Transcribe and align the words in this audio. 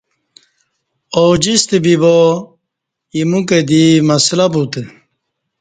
اوجِستہ 1.17 1.77
بِیبا 1.83 2.15
اِیمو 3.15 3.39
کہ 3.47 3.59
دی 3.67 3.83
مسلہ 4.07 4.47
بُوتہ 4.53 4.81